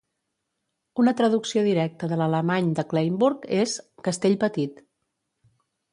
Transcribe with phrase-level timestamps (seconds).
[1.01, 4.83] Una traducció directa de l'alemany de Kleinburg és "castell petit".